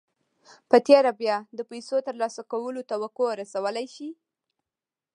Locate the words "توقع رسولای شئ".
2.91-4.09